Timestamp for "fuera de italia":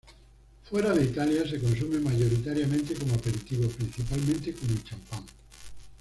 0.63-1.47